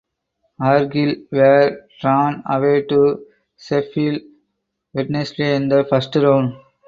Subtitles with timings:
[0.59, 3.23] Argyle were drawn away to
[3.55, 4.23] Sheffield
[4.95, 6.53] Wednesday in the first round.